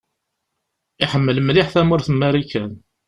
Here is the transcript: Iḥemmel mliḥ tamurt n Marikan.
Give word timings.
Iḥemmel 1.03 1.37
mliḥ 1.41 1.67
tamurt 1.73 2.07
n 2.09 2.15
Marikan. 2.19 2.71